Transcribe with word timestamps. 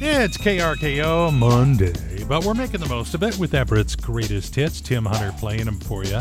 It's 0.00 0.36
KRKO 0.38 1.36
Monday, 1.36 2.22
but 2.28 2.44
we're 2.44 2.54
making 2.54 2.80
the 2.80 2.88
most 2.88 3.14
of 3.14 3.22
it 3.24 3.36
with 3.36 3.52
Everett's 3.52 3.96
greatest 3.96 4.54
hits. 4.54 4.80
Tim 4.80 5.04
Hunter 5.04 5.34
playing 5.38 5.64
them 5.64 5.80
for 5.80 6.04
you. 6.04 6.20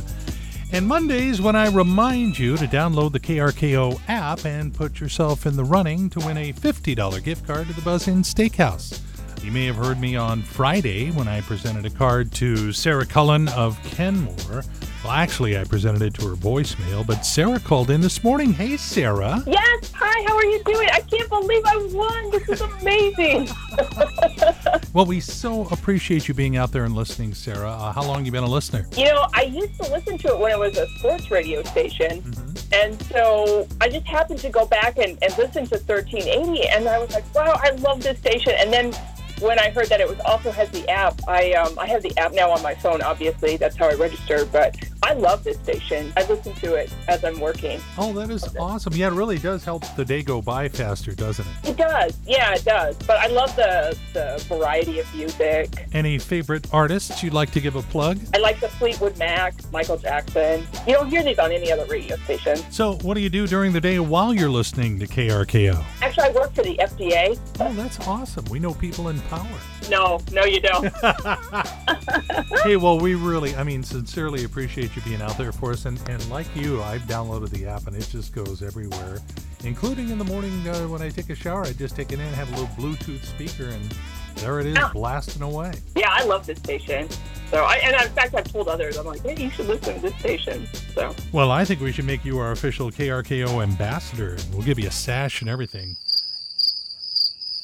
And 0.72 0.88
Mondays, 0.88 1.40
when 1.42 1.56
I 1.56 1.70
remind 1.70 2.40
you 2.40 2.58
to 2.58 2.66
download 2.66 3.12
the 3.12 3.20
KRKO 3.20 4.02
app 4.08 4.46
and 4.46 4.74
put 4.74 5.00
yourself 5.00 5.46
in 5.46 5.56
the 5.56 5.64
running 5.64 6.10
to 6.10 6.20
win 6.20 6.38
a 6.38 6.54
$50 6.54 7.24
gift 7.24 7.46
card 7.46 7.68
to 7.68 7.74
the 7.74 7.82
Buzz 7.82 8.08
Inn 8.08 8.24
Steakhouse. 8.24 9.00
You 9.44 9.52
may 9.52 9.68
have 9.68 9.76
heard 9.76 10.00
me 10.02 10.16
on 10.16 10.42
Friday 10.42 11.12
when 11.12 11.28
I 11.28 11.42
presented 11.42 11.86
a 11.86 11.92
card 11.92 12.32
to 12.34 12.74
Sarah 12.74 13.06
Cullen 13.06 13.48
of 13.50 13.82
Kenmore. 13.84 14.64
Well, 15.04 15.14
actually, 15.14 15.58
I 15.58 15.64
presented 15.64 16.02
it 16.02 16.16
to 16.16 16.28
her 16.30 16.36
voicemail, 16.36 17.06
but 17.06 17.22
Sarah 17.26 17.60
called 17.60 17.92
in 17.92 18.02
this 18.02 18.24
morning. 18.24 18.52
Hey, 18.52 18.76
Sarah. 18.76 19.42
Yes. 19.46 19.92
Hi. 19.96 20.24
How 20.28 20.36
are 20.36 20.46
you 20.46 20.62
doing? 20.66 20.90
I 20.92 21.02
can't 21.02 21.30
believe 21.30 21.62
I 21.66 21.90
won. 21.94 22.32
This 22.32 22.50
is 22.50 22.62
amazing. 22.82 23.48
well, 24.94 25.06
we 25.06 25.20
so 25.20 25.68
appreciate 25.70 26.28
you 26.28 26.34
being 26.34 26.58
out 26.58 26.72
there 26.72 26.86
and 26.86 26.96
listening, 26.96 27.34
Sarah. 27.34 27.70
Uh, 27.70 27.92
how 27.92 28.04
long 28.04 28.26
you 28.26 28.32
been 28.32 28.44
a 28.44 28.50
listener? 28.50 28.88
You 28.96 29.06
know, 29.06 29.28
I 29.34 29.44
used 29.44 29.82
to 29.82 29.92
listen 29.92 30.18
to 30.20 30.30
it 30.30 30.40
when 30.40 30.52
it 30.52 30.60
was 30.60 30.78
a 30.78 30.88
sports 30.98 31.30
radio 31.32 31.64
station. 31.64 32.22
Mm-hmm. 32.22 32.74
And 32.74 33.02
so 33.04 33.68
I 33.82 33.90
just 33.90 34.06
happened 34.06 34.40
to 34.40 34.50
go 34.50 34.66
back 34.66 34.98
and, 34.98 35.18
and 35.22 35.38
listen 35.38 35.66
to 35.68 35.78
1380, 35.78 36.68
and 36.70 36.88
I 36.88 37.00
was 37.00 37.12
like, 37.14 37.34
wow, 37.34 37.60
I 37.62 37.72
love 37.72 38.04
this 38.04 38.18
station. 38.20 38.54
And 38.58 38.72
then 38.74 38.94
when 39.40 39.60
I 39.60 39.70
heard 39.70 39.88
that 39.88 40.02
it 40.02 40.10
was 40.10 40.20
also 40.22 40.52
has 40.52 40.70
the 40.72 40.90
app, 40.90 41.20
I 41.28 41.54
um, 41.54 41.78
I 41.78 41.86
have 41.88 42.02
the 42.02 42.18
app 42.18 42.34
now 42.34 42.50
on 42.52 42.62
my 42.64 42.74
phone. 42.76 43.02
Obviously, 43.02 43.58
that's 43.58 43.76
how 43.76 43.88
I 43.88 43.94
registered. 43.94 44.52
But 44.52 44.76
I 45.08 45.14
love 45.14 45.46
this 45.46 45.58
station. 45.60 46.12
I 46.18 46.26
listen 46.26 46.54
to 46.56 46.76
it 46.76 46.94
as 47.08 47.24
I'm 47.24 47.40
working. 47.40 47.80
Oh, 47.98 48.12
that 48.12 48.30
is 48.30 48.44
awesome. 48.60 48.92
Yeah, 48.94 49.08
it 49.08 49.14
really 49.14 49.38
does 49.38 49.64
help 49.64 49.86
the 49.96 50.04
day 50.04 50.22
go 50.22 50.42
by 50.42 50.68
faster, 50.68 51.16
doesn't 51.16 51.48
it? 51.48 51.70
It 51.70 51.78
does. 51.78 52.18
Yeah, 52.28 52.54
it 52.54 52.66
does. 52.66 52.98
But 52.98 53.16
I 53.16 53.28
love 53.28 53.56
the 53.56 53.98
the 54.12 54.44
variety 54.50 55.00
of 55.00 55.16
music. 55.16 55.88
Any 55.94 56.20
favorite 56.20 56.68
artists 56.74 57.24
you'd 57.24 57.34
like 57.34 57.52
to 57.52 57.62
give 57.62 57.78
a 57.78 57.84
plug? 57.84 58.20
I 58.34 58.40
like 58.40 58.60
the 58.60 58.68
Fleetwood 58.68 59.18
Mac, 59.18 59.54
Michael 59.72 59.96
Jackson. 59.96 60.68
You 60.86 60.96
don't 60.96 61.10
hear 61.10 61.24
these 61.24 61.40
on 61.40 61.54
any 61.54 61.72
other 61.72 61.86
radio 61.86 62.18
station. 62.18 62.58
So, 62.70 62.96
what 62.98 63.14
do 63.14 63.22
you 63.22 63.30
do 63.30 63.48
during 63.48 63.72
the 63.72 63.80
day 63.80 64.00
while 64.00 64.34
you're 64.34 64.50
listening 64.50 65.00
to 65.00 65.08
KRKO? 65.08 65.82
Actually, 66.02 66.26
I 66.26 66.32
work 66.32 66.54
for 66.54 66.64
the 66.64 66.76
FDA. 66.76 67.40
Oh, 67.62 67.74
that's 67.76 68.06
awesome. 68.06 68.44
We 68.52 68.60
know 68.60 68.74
people 68.74 69.08
in 69.08 69.22
power. 69.22 69.48
No, 69.90 70.20
no, 70.34 70.44
you 70.44 70.60
don't. 70.60 70.94
hey, 72.64 72.76
well, 72.76 73.00
we 73.00 73.16
really, 73.16 73.56
I 73.56 73.64
mean, 73.64 73.84
sincerely 73.84 74.44
appreciate 74.44 74.97
you 74.98 75.04
being 75.04 75.22
out 75.22 75.38
there 75.38 75.52
for 75.52 75.72
us. 75.72 75.86
And, 75.86 76.02
and 76.10 76.28
like 76.30 76.48
you, 76.56 76.82
I've 76.82 77.04
downloaded 77.04 77.50
the 77.52 77.66
app 77.66 77.88
and 77.88 77.96
it 77.96 78.08
just 78.10 78.34
goes 78.34 78.64
everywhere, 78.64 79.20
including 79.64 80.10
in 80.10 80.18
the 80.18 80.26
morning 80.26 80.68
uh, 80.68 80.88
when 80.88 81.02
I 81.02 81.10
take 81.10 81.30
a 81.30 81.36
shower. 81.36 81.64
I 81.64 81.74
just 81.74 81.96
take 81.96 82.12
it 82.12 82.20
in, 82.20 82.34
have 82.34 82.50
a 82.50 82.52
little 82.60 82.68
Bluetooth 82.76 83.24
speaker, 83.24 83.70
and 83.70 83.96
there 84.38 84.60
it 84.60 84.66
is, 84.66 84.78
oh. 84.80 84.90
blasting 84.94 85.44
away. 85.44 85.74
Yeah, 85.96 86.10
I 86.12 86.24
love 86.24 86.46
this 86.46 86.58
station. 86.60 87.08
So, 87.52 87.64
I, 87.64 87.76
and 87.76 87.96
in 87.96 88.12
fact, 88.14 88.36
I've 88.36 88.52
told 88.52 88.68
others, 88.68 88.98
I'm 88.98 89.06
like, 89.06 89.22
hey, 89.22 89.42
you 89.42 89.50
should 89.52 89.68
listen 89.68 89.96
to 89.96 90.02
this 90.02 90.16
station. 90.16 90.68
So, 90.94 91.16
well, 91.32 91.52
I 91.52 91.64
think 91.64 91.80
we 91.80 91.92
should 91.92 92.06
make 92.06 92.26
you 92.26 92.40
our 92.40 92.52
official 92.52 92.92
KRKO 92.92 93.64
ambassador, 93.64 94.38
we'll 94.52 94.64
give 94.64 94.80
you 94.80 94.88
a 94.88 94.92
sash 94.92 95.42
and 95.42 95.50
everything. 95.50 95.96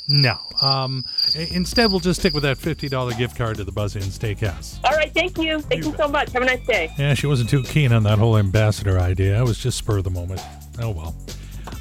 No. 0.07 0.37
Um, 0.61 1.05
instead, 1.35 1.89
we'll 1.89 1.99
just 2.01 2.19
stick 2.19 2.33
with 2.33 2.43
that 2.43 2.57
$50 2.57 3.17
gift 3.17 3.37
card 3.37 3.57
to 3.57 3.63
the 3.63 3.71
Buzz 3.71 3.95
Inn 3.95 4.03
Steakhouse. 4.03 4.79
All 4.83 4.95
right. 4.97 5.13
Thank 5.13 5.37
you. 5.37 5.61
Thank 5.61 5.85
you, 5.85 5.91
you 5.91 5.97
so 5.97 6.07
much. 6.07 6.31
Have 6.31 6.41
a 6.41 6.45
nice 6.45 6.65
day. 6.65 6.91
Yeah, 6.97 7.13
she 7.13 7.27
wasn't 7.27 7.49
too 7.49 7.63
keen 7.63 7.93
on 7.93 8.03
that 8.03 8.19
whole 8.19 8.37
ambassador 8.37 8.99
idea. 8.99 9.39
It 9.39 9.43
was 9.43 9.57
just 9.57 9.77
spur 9.77 9.99
of 9.99 10.03
the 10.03 10.09
moment. 10.09 10.41
Oh, 10.79 10.91
well. 10.91 11.15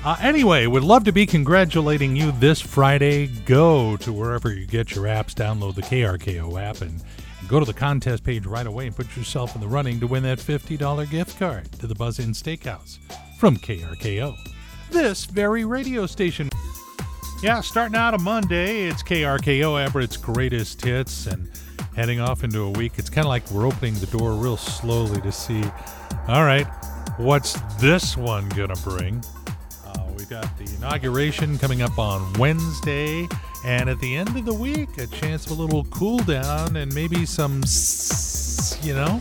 Uh, 0.04 0.16
anyway, 0.20 0.66
would 0.66 0.82
love 0.82 1.04
to 1.04 1.12
be 1.12 1.26
congratulating 1.26 2.16
you 2.16 2.32
this 2.32 2.60
Friday. 2.60 3.26
Go 3.44 3.96
to 3.98 4.12
wherever 4.12 4.52
you 4.52 4.66
get 4.66 4.94
your 4.94 5.04
apps, 5.04 5.32
download 5.32 5.74
the 5.74 5.82
KRKO 5.82 6.60
app, 6.60 6.80
and, 6.80 7.02
and 7.40 7.48
go 7.48 7.60
to 7.60 7.64
the 7.64 7.74
contest 7.74 8.24
page 8.24 8.46
right 8.46 8.66
away 8.66 8.86
and 8.86 8.96
put 8.96 9.16
yourself 9.16 9.54
in 9.54 9.60
the 9.60 9.68
running 9.68 10.00
to 10.00 10.06
win 10.06 10.22
that 10.24 10.38
$50 10.38 11.10
gift 11.10 11.38
card 11.38 11.70
to 11.72 11.86
the 11.86 11.94
Buzz 11.94 12.18
Inn 12.18 12.30
Steakhouse 12.32 12.98
from 13.38 13.56
KRKO. 13.56 14.36
This 14.90 15.24
very 15.24 15.64
radio 15.64 16.06
station. 16.06 16.48
Yeah, 17.42 17.60
starting 17.60 17.96
out 17.96 18.14
on 18.14 18.22
Monday, 18.22 18.84
it's 18.84 19.02
KRKO 19.02 19.84
Everett's 19.84 20.16
greatest 20.16 20.80
hits, 20.80 21.26
and 21.26 21.50
heading 21.96 22.20
off 22.20 22.44
into 22.44 22.60
a 22.60 22.70
week, 22.70 22.92
it's 22.98 23.10
kind 23.10 23.26
of 23.26 23.30
like 23.30 23.50
we're 23.50 23.66
opening 23.66 23.94
the 23.94 24.06
door 24.06 24.34
real 24.34 24.56
slowly 24.56 25.20
to 25.22 25.32
see, 25.32 25.64
all 26.28 26.44
right, 26.44 26.68
what's 27.16 27.60
this 27.80 28.16
one 28.16 28.48
gonna 28.50 28.76
bring? 28.84 29.24
Uh, 29.84 30.04
we've 30.16 30.28
got 30.28 30.56
the 30.56 30.72
inauguration 30.76 31.58
coming 31.58 31.82
up 31.82 31.98
on 31.98 32.32
Wednesday, 32.34 33.26
and 33.64 33.90
at 33.90 33.98
the 33.98 34.14
end 34.14 34.28
of 34.36 34.44
the 34.44 34.54
week, 34.54 34.96
a 34.98 35.08
chance 35.08 35.44
of 35.46 35.58
a 35.58 35.60
little 35.60 35.82
cool 35.86 36.18
down 36.18 36.76
and 36.76 36.94
maybe 36.94 37.26
some, 37.26 37.60
you 38.82 38.94
know. 38.94 39.20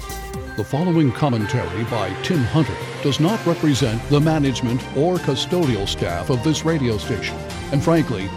The 0.57 0.63
following 0.63 1.11
commentary 1.11 1.85
by 1.85 2.13
Tim 2.21 2.43
Hunter 2.43 2.77
does 3.01 3.19
not 3.19 3.43
represent 3.47 3.99
the 4.09 4.19
management 4.19 4.79
or 4.95 5.15
custodial 5.15 5.87
staff 5.87 6.29
of 6.29 6.43
this 6.43 6.63
radio 6.63 6.99
station. 6.99 7.35
And 7.71 7.81
frankly, 7.81 8.29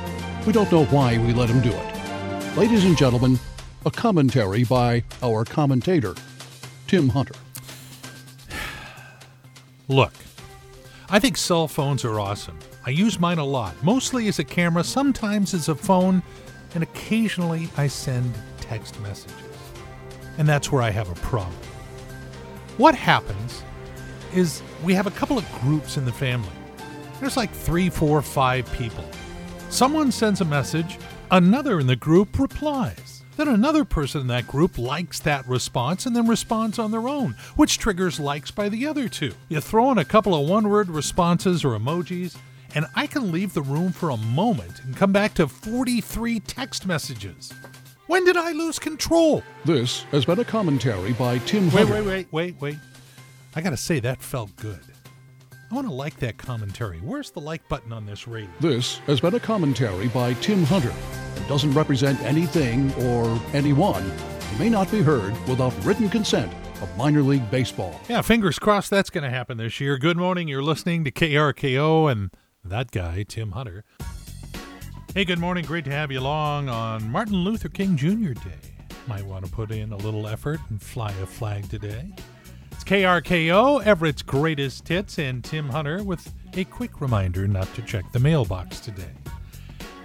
we 0.46 0.52
don't 0.52 0.70
know 0.70 0.84
why 0.86 1.18
we 1.18 1.32
let 1.32 1.48
him 1.48 1.60
do 1.60 1.72
it. 1.72 2.56
Ladies 2.56 2.84
and 2.84 2.96
gentlemen, 2.96 3.38
a 3.84 3.90
commentary 3.90 4.62
by 4.62 5.02
our 5.22 5.44
commentator, 5.44 6.14
Tim 6.86 7.08
Hunter. 7.08 7.34
Look, 9.88 10.12
I 11.10 11.18
think 11.18 11.36
cell 11.36 11.66
phones 11.66 12.04
are 12.04 12.20
awesome. 12.20 12.58
I 12.86 12.90
use 12.90 13.18
mine 13.18 13.38
a 13.38 13.44
lot, 13.44 13.74
mostly 13.82 14.28
as 14.28 14.38
a 14.38 14.44
camera, 14.44 14.84
sometimes 14.84 15.52
as 15.52 15.68
a 15.68 15.74
phone, 15.74 16.22
and 16.74 16.82
occasionally 16.82 17.68
I 17.76 17.88
send 17.88 18.32
text 18.60 19.00
messages. 19.00 19.34
And 20.38 20.48
that's 20.48 20.70
where 20.70 20.82
I 20.82 20.90
have 20.90 21.10
a 21.10 21.14
problem. 21.16 21.56
What 22.76 22.94
happens 22.94 23.62
is 24.32 24.62
we 24.84 24.94
have 24.94 25.06
a 25.06 25.12
couple 25.12 25.38
of 25.38 25.60
groups 25.60 25.96
in 25.96 26.04
the 26.04 26.12
family. 26.12 26.48
There's 27.20 27.36
like 27.36 27.50
three, 27.50 27.90
four, 27.90 28.20
five 28.22 28.70
people. 28.72 29.04
Someone 29.74 30.12
sends 30.12 30.40
a 30.40 30.44
message, 30.44 30.98
another 31.32 31.80
in 31.80 31.88
the 31.88 31.96
group 31.96 32.38
replies. 32.38 33.24
Then 33.36 33.48
another 33.48 33.84
person 33.84 34.20
in 34.20 34.26
that 34.28 34.46
group 34.46 34.78
likes 34.78 35.18
that 35.18 35.44
response 35.48 36.06
and 36.06 36.14
then 36.14 36.28
responds 36.28 36.78
on 36.78 36.92
their 36.92 37.08
own, 37.08 37.34
which 37.56 37.78
triggers 37.78 38.20
likes 38.20 38.52
by 38.52 38.68
the 38.68 38.86
other 38.86 39.08
two. 39.08 39.32
You 39.48 39.60
throw 39.60 39.90
in 39.90 39.98
a 39.98 40.04
couple 40.04 40.32
of 40.32 40.48
one 40.48 40.68
word 40.68 40.88
responses 40.88 41.64
or 41.64 41.76
emojis, 41.76 42.36
and 42.76 42.86
I 42.94 43.08
can 43.08 43.32
leave 43.32 43.52
the 43.52 43.62
room 43.62 43.90
for 43.90 44.10
a 44.10 44.16
moment 44.16 44.80
and 44.84 44.96
come 44.96 45.10
back 45.10 45.34
to 45.34 45.48
43 45.48 46.38
text 46.38 46.86
messages. 46.86 47.52
When 48.06 48.24
did 48.24 48.36
I 48.36 48.52
lose 48.52 48.78
control? 48.78 49.42
This 49.64 50.04
has 50.12 50.24
been 50.24 50.38
a 50.38 50.44
commentary 50.44 51.14
by 51.14 51.38
Tim 51.38 51.64
Wait, 51.72 51.88
Hunter. 51.88 51.94
wait, 51.94 52.06
wait, 52.06 52.28
wait, 52.30 52.60
wait. 52.60 52.78
I 53.56 53.60
gotta 53.60 53.76
say, 53.76 53.98
that 53.98 54.22
felt 54.22 54.54
good. 54.54 54.78
I 55.74 55.76
want 55.76 55.88
to 55.88 55.92
like 55.94 56.16
that 56.20 56.36
commentary. 56.36 57.00
Where's 57.00 57.32
the 57.32 57.40
like 57.40 57.68
button 57.68 57.92
on 57.92 58.06
this 58.06 58.28
radio? 58.28 58.48
This 58.60 58.98
has 59.08 59.20
been 59.20 59.34
a 59.34 59.40
commentary 59.40 60.06
by 60.06 60.34
Tim 60.34 60.62
Hunter. 60.62 60.92
It 61.34 61.48
doesn't 61.48 61.72
represent 61.72 62.20
anything 62.22 62.94
or 63.02 63.40
anyone. 63.52 64.06
It 64.06 64.58
may 64.60 64.68
not 64.68 64.88
be 64.92 65.02
heard 65.02 65.32
without 65.48 65.74
written 65.84 66.08
consent 66.08 66.54
of 66.80 66.96
minor 66.96 67.22
league 67.22 67.50
baseball. 67.50 68.00
Yeah, 68.08 68.22
fingers 68.22 68.56
crossed 68.60 68.88
that's 68.88 69.10
going 69.10 69.24
to 69.24 69.30
happen 69.30 69.58
this 69.58 69.80
year. 69.80 69.98
Good 69.98 70.16
morning. 70.16 70.46
You're 70.46 70.62
listening 70.62 71.02
to 71.06 71.10
KRKO 71.10 72.08
and 72.08 72.30
that 72.64 72.92
guy, 72.92 73.24
Tim 73.24 73.50
Hunter. 73.50 73.82
Hey, 75.12 75.24
good 75.24 75.40
morning. 75.40 75.64
Great 75.64 75.86
to 75.86 75.90
have 75.90 76.12
you 76.12 76.20
along 76.20 76.68
on 76.68 77.10
Martin 77.10 77.38
Luther 77.38 77.68
King 77.68 77.96
Jr. 77.96 78.34
Day. 78.34 78.76
Might 79.08 79.26
want 79.26 79.44
to 79.44 79.50
put 79.50 79.72
in 79.72 79.92
a 79.92 79.96
little 79.96 80.28
effort 80.28 80.60
and 80.70 80.80
fly 80.80 81.10
a 81.20 81.26
flag 81.26 81.68
today. 81.68 82.14
KRKO, 82.84 83.82
Everett's 83.82 84.20
greatest 84.20 84.86
hits, 84.86 85.18
and 85.18 85.42
Tim 85.42 85.70
Hunter 85.70 86.02
with 86.02 86.34
a 86.52 86.64
quick 86.64 87.00
reminder 87.00 87.48
not 87.48 87.72
to 87.76 87.82
check 87.82 88.04
the 88.12 88.18
mailbox 88.18 88.78
today. 88.78 89.10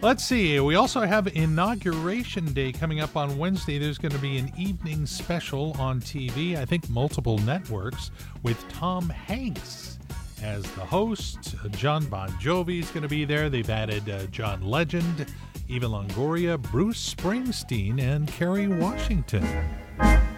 Let's 0.02 0.24
see, 0.24 0.58
we 0.62 0.76
also 0.76 1.02
have 1.02 1.28
Inauguration 1.28 2.54
Day 2.54 2.72
coming 2.72 3.02
up 3.02 3.18
on 3.18 3.38
Wednesday. 3.38 3.80
There's 3.80 3.98
going 3.98 4.14
to 4.14 4.20
be 4.20 4.38
an 4.38 4.50
evening 4.58 5.06
special 5.06 5.76
on 5.78 6.00
TV, 6.00 6.56
I 6.56 6.64
think 6.64 6.90
multiple 6.90 7.38
networks, 7.40 8.12
with 8.44 8.66
Tom 8.70 9.10
Hanks 9.10 10.00
as 10.42 10.64
the 10.76 10.86
host. 10.86 11.56
Jon 11.72 12.06
Bon 12.06 12.30
Jovi 12.40 12.80
is 12.80 12.90
going 12.92 13.04
to 13.04 13.10
be 13.10 13.26
there. 13.26 13.50
They've 13.50 13.70
added 13.70 14.10
uh, 14.10 14.26
John 14.28 14.62
Legend, 14.62 15.26
Eva 15.68 15.88
Longoria, 15.88 16.58
Bruce 16.58 17.14
Springsteen, 17.14 18.00
and 18.00 18.26
Kerry 18.30 18.70
Washington. 18.70 19.46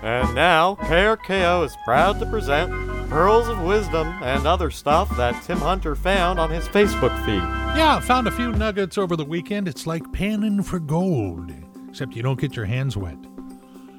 And 0.02 0.34
now, 0.34 0.76
KRKO 0.76 1.64
is 1.66 1.78
proud 1.86 2.20
to 2.20 2.26
present 2.26 2.72
Pearls 3.10 3.48
of 3.48 3.62
Wisdom 3.62 4.08
and 4.24 4.48
other 4.48 4.72
stuff 4.72 5.16
that 5.18 5.44
Tim 5.44 5.60
Hunter 5.60 5.96
found 5.96 6.40
on 6.40 6.50
his 6.50 6.68
Facebook 6.70 7.16
feed. 7.26 7.44
Yeah, 7.78 8.00
found 8.00 8.28
a 8.28 8.32
few 8.32 8.52
nuggets 8.52 8.98
over 8.98 9.16
the 9.16 9.26
weekend. 9.26 9.68
It's 9.68 9.86
like 9.86 10.12
panning 10.12 10.64
for 10.64 10.80
gold, 10.80 11.54
except 11.90 12.16
you 12.16 12.24
don't 12.24 12.40
get 12.40 12.56
your 12.56 12.66
hands 12.66 12.98
wet. 12.98 13.18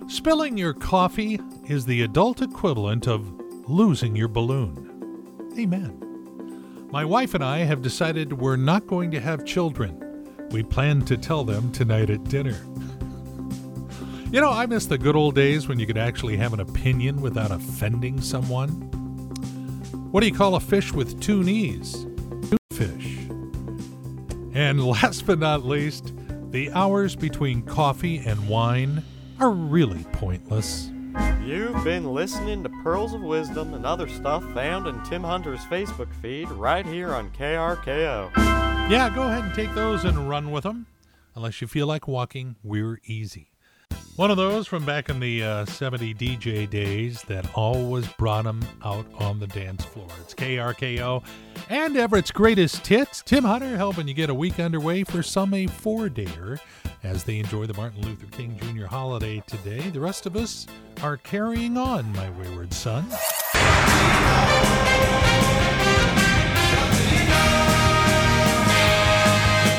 Spilling 0.08 0.58
your 0.58 0.75
coffee 0.75 1.38
is 1.69 1.87
the 1.87 2.02
adult 2.02 2.43
equivalent 2.43 3.06
of 3.06 3.32
losing 3.69 4.16
your 4.16 4.28
balloon. 4.28 5.52
Amen. 5.58 6.88
My 6.90 7.04
wife 7.04 7.34
and 7.34 7.44
I 7.44 7.58
have 7.58 7.81
decided 7.81 8.32
we're 8.32 8.56
not 8.56 8.87
going 8.87 9.10
to 9.12 9.20
have 9.20 9.44
children 9.44 9.99
We 10.52 10.62
plan 10.62 11.00
to 11.06 11.16
tell 11.16 11.44
them 11.44 11.72
tonight 11.72 12.10
at 12.10 12.25
dinner. 12.25 12.60
You 14.32 14.40
know, 14.40 14.50
I 14.50 14.64
miss 14.64 14.87
the 14.87 14.96
good 14.96 15.14
old 15.14 15.34
days 15.34 15.69
when 15.69 15.79
you 15.79 15.87
could 15.87 15.99
actually 15.99 16.38
have 16.38 16.55
an 16.55 16.61
opinion 16.61 17.20
without 17.20 17.50
offending 17.50 18.19
someone. 18.23 18.70
What 20.11 20.23
do 20.23 20.26
you 20.26 20.32
call 20.32 20.55
a 20.55 20.61
fish 20.61 20.90
with 20.90 21.20
two 21.20 21.43
knees? 21.43 22.06
Fish. 22.73 23.26
And 24.55 24.82
last 24.87 25.26
but 25.26 25.38
not 25.38 25.67
least, 25.67 26.14
the 26.50 26.73
hours 26.73 27.14
between 27.14 27.61
coffee 27.61 28.20
and 28.25 28.49
wine 28.49 29.02
are 29.38 29.50
really 29.50 30.05
pointless. 30.12 30.90
You've 31.44 31.85
been 31.85 32.14
listening 32.14 32.62
to 32.62 32.70
Pearls 32.82 33.12
of 33.12 33.20
Wisdom 33.20 33.75
and 33.75 33.85
other 33.85 34.08
stuff 34.08 34.43
found 34.55 34.87
in 34.87 34.99
Tim 35.02 35.25
Hunter's 35.25 35.61
Facebook 35.67 36.11
feed 36.23 36.50
right 36.52 36.87
here 36.87 37.12
on 37.12 37.31
KRKO. 37.32 38.35
Yeah, 38.88 39.12
go 39.14 39.25
ahead 39.25 39.44
and 39.44 39.55
take 39.55 39.75
those 39.75 40.06
and 40.06 40.26
run 40.26 40.50
with 40.50 40.64
them. 40.64 40.87
Unless 41.35 41.61
you 41.61 41.67
feel 41.67 41.87
like 41.87 42.08
walking, 42.08 42.56
we're 42.62 42.99
easy. 43.05 43.51
One 44.17 44.31
of 44.31 44.37
those 44.37 44.67
from 44.67 44.85
back 44.85 45.09
in 45.09 45.20
the 45.20 45.43
uh, 45.43 45.64
70 45.64 46.12
DJ 46.14 46.69
days 46.69 47.23
that 47.23 47.47
always 47.55 48.06
brought 48.06 48.44
him 48.44 48.62
out 48.85 49.06
on 49.14 49.41
the 49.41 49.47
dance 49.47 49.87
floor. 49.87 50.06
It's 50.20 50.35
KRKO 50.35 51.25
and 51.70 51.97
Everett's 51.97 52.31
greatest 52.31 52.87
hits. 52.87 53.23
Tim 53.23 53.43
Hunter 53.44 53.75
helping 53.75 54.06
you 54.06 54.12
get 54.12 54.29
a 54.29 54.35
week 54.35 54.61
underway 54.61 55.03
for 55.05 55.23
some 55.23 55.55
a 55.55 55.67
four 55.67 56.09
dayer 56.09 56.61
as 57.03 57.25
they 57.25 57.38
enjoy 57.38 57.64
the 57.64 57.73
Martin 57.73 58.03
Luther 58.03 58.26
King 58.26 58.59
Jr. 58.61 58.85
holiday 58.85 59.43
today. 59.47 59.81
The 59.88 60.00
rest 60.00 60.26
of 60.26 60.37
us 60.37 60.67
are 61.03 61.17
carrying 61.17 61.79
on, 61.79 62.12
my 62.12 62.29
wayward 62.32 62.75
son. 62.75 63.05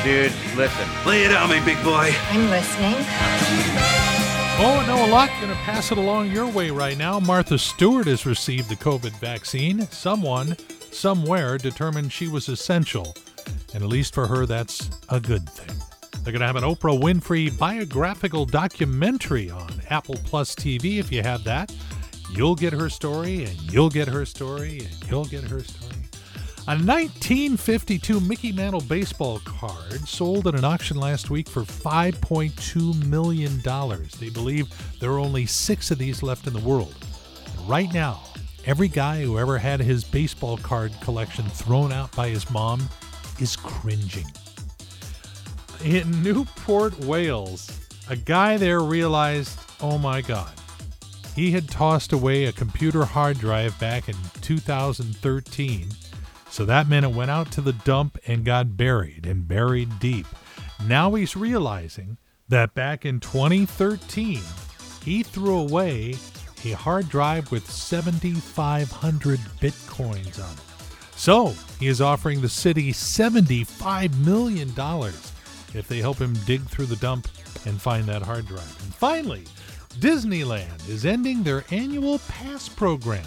Dude, 0.02 0.32
listen. 0.56 0.88
Lay 1.06 1.24
it 1.24 1.32
on 1.32 1.48
me, 1.48 1.60
big 1.64 1.82
boy. 1.84 2.12
I'm 2.30 2.50
listening. 2.50 4.23
Oh, 4.56 4.84
a 5.04 5.10
lot. 5.10 5.28
Going 5.40 5.50
to 5.50 5.62
pass 5.62 5.92
it 5.92 5.98
along 5.98 6.30
your 6.30 6.46
way 6.46 6.70
right 6.70 6.96
now. 6.96 7.20
Martha 7.20 7.58
Stewart 7.58 8.06
has 8.06 8.24
received 8.24 8.70
the 8.70 8.76
COVID 8.76 9.12
vaccine. 9.18 9.86
Someone, 9.88 10.56
somewhere, 10.90 11.58
determined 11.58 12.12
she 12.12 12.28
was 12.28 12.48
essential. 12.48 13.14
And 13.74 13.82
at 13.82 13.88
least 13.88 14.14
for 14.14 14.26
her, 14.26 14.46
that's 14.46 14.88
a 15.10 15.20
good 15.20 15.48
thing. 15.48 15.76
They're 16.22 16.32
going 16.32 16.40
to 16.40 16.46
have 16.46 16.56
an 16.56 16.62
Oprah 16.62 16.98
Winfrey 16.98 17.56
biographical 17.58 18.46
documentary 18.46 19.50
on 19.50 19.82
Apple 19.90 20.16
Plus 20.24 20.54
TV. 20.54 20.98
If 20.98 21.12
you 21.12 21.22
have 21.22 21.44
that, 21.44 21.74
you'll 22.30 22.54
get 22.54 22.72
her 22.72 22.88
story, 22.88 23.44
and 23.44 23.72
you'll 23.72 23.90
get 23.90 24.08
her 24.08 24.24
story, 24.24 24.78
and 24.78 25.10
you'll 25.10 25.26
get 25.26 25.44
her 25.44 25.62
story. 25.62 25.83
A 26.66 26.72
1952 26.72 28.20
Mickey 28.20 28.50
Mantle 28.50 28.80
baseball 28.80 29.38
card 29.40 30.08
sold 30.08 30.46
at 30.46 30.54
an 30.54 30.64
auction 30.64 30.96
last 30.96 31.28
week 31.28 31.46
for 31.46 31.60
$5.2 31.60 33.04
million. 33.04 33.60
They 34.18 34.30
believe 34.30 34.72
there 34.98 35.10
are 35.10 35.18
only 35.18 35.44
six 35.44 35.90
of 35.90 35.98
these 35.98 36.22
left 36.22 36.46
in 36.46 36.54
the 36.54 36.60
world. 36.60 36.94
And 37.58 37.68
right 37.68 37.92
now, 37.92 38.22
every 38.64 38.88
guy 38.88 39.20
who 39.20 39.38
ever 39.38 39.58
had 39.58 39.78
his 39.78 40.04
baseball 40.04 40.56
card 40.56 40.90
collection 41.02 41.44
thrown 41.44 41.92
out 41.92 42.16
by 42.16 42.30
his 42.30 42.50
mom 42.50 42.88
is 43.38 43.56
cringing. 43.56 44.26
In 45.84 46.22
Newport, 46.22 46.98
Wales, 47.00 47.78
a 48.08 48.16
guy 48.16 48.56
there 48.56 48.80
realized, 48.80 49.58
oh 49.82 49.98
my 49.98 50.22
God, 50.22 50.54
he 51.36 51.50
had 51.50 51.68
tossed 51.68 52.14
away 52.14 52.46
a 52.46 52.52
computer 52.52 53.04
hard 53.04 53.38
drive 53.38 53.78
back 53.78 54.08
in 54.08 54.16
2013 54.40 55.88
so 56.54 56.64
that 56.64 56.88
meant 56.88 57.04
it 57.04 57.10
went 57.10 57.32
out 57.32 57.50
to 57.50 57.60
the 57.60 57.72
dump 57.72 58.16
and 58.28 58.44
got 58.44 58.76
buried 58.76 59.26
and 59.26 59.48
buried 59.48 59.98
deep. 59.98 60.24
Now 60.86 61.12
he's 61.12 61.34
realizing 61.34 62.16
that 62.48 62.74
back 62.74 63.04
in 63.04 63.18
2013, 63.18 64.40
he 65.04 65.24
threw 65.24 65.58
away 65.58 66.14
a 66.64 66.70
hard 66.70 67.08
drive 67.08 67.50
with 67.50 67.68
7,500 67.68 69.40
bitcoins 69.60 70.40
on 70.40 70.52
it. 70.54 70.60
So 71.16 71.56
he 71.80 71.88
is 71.88 72.00
offering 72.00 72.40
the 72.40 72.48
city 72.48 72.92
$75 72.92 74.16
million 74.24 74.72
if 75.74 75.88
they 75.88 75.98
help 75.98 76.18
him 76.18 76.34
dig 76.46 76.62
through 76.68 76.86
the 76.86 76.94
dump 76.94 77.26
and 77.66 77.82
find 77.82 78.04
that 78.04 78.22
hard 78.22 78.46
drive. 78.46 78.80
And 78.84 78.94
finally, 78.94 79.42
Disneyland 79.98 80.88
is 80.88 81.04
ending 81.04 81.42
their 81.42 81.64
annual 81.72 82.20
pass 82.28 82.68
program. 82.68 83.26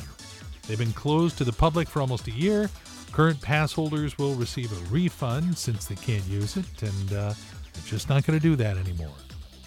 They've 0.66 0.78
been 0.78 0.94
closed 0.94 1.38
to 1.40 1.44
the 1.44 1.52
public 1.52 1.90
for 1.90 2.00
almost 2.00 2.28
a 2.28 2.32
year. 2.32 2.70
Current 3.12 3.42
pass 3.42 3.74
holders 3.74 4.18
will 4.18 4.36
receive 4.36 4.72
a 4.72 4.90
refund 4.90 5.58
since 5.58 5.86
they 5.86 5.96
can't 5.96 6.26
use 6.26 6.56
it, 6.58 6.66
and 6.82 7.14
uh, 7.14 7.34
they're 7.74 7.84
just 7.86 8.10
not 8.10 8.26
going 8.26 8.40
to 8.40 8.44
do 8.44 8.56
that 8.56 8.78
anymore. 8.78 9.16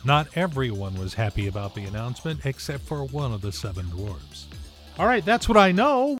Not 0.04 0.28
everyone 0.36 0.94
was 0.98 1.14
happy 1.14 1.48
about 1.48 1.74
the 1.74 1.84
announcement, 1.84 2.46
except 2.46 2.84
for 2.84 3.04
one 3.04 3.32
of 3.32 3.42
the 3.42 3.52
seven 3.52 3.84
dwarves. 3.86 4.46
All 4.98 5.06
right, 5.06 5.24
that's 5.24 5.48
what 5.48 5.58
I 5.58 5.72
know. 5.72 6.18